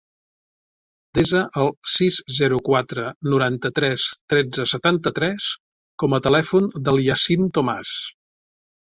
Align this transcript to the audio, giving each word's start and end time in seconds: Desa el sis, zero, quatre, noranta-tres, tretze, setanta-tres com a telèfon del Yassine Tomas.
Desa 1.17 1.39
el 1.63 1.67
sis, 1.95 2.15
zero, 2.37 2.55
quatre, 2.69 3.03
noranta-tres, 3.33 4.05
tretze, 4.33 4.65
setanta-tres 4.71 5.49
com 6.05 6.17
a 6.19 6.21
telèfon 6.29 6.71
del 6.89 7.03
Yassine 7.09 7.51
Tomas. 7.59 7.93